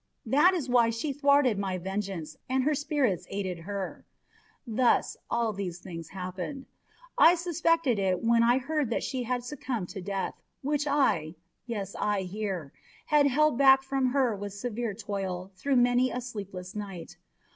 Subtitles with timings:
[0.25, 4.03] That is why she thwarted my vengeance, and her spirits aided her.
[4.65, 6.65] Thus all these things happened.
[7.19, 11.35] I suspected it when I heard that she had succumbed to death, which I
[11.67, 12.73] yes, I here
[13.13, 17.17] had held back from her with severe toil through many a sleepless night.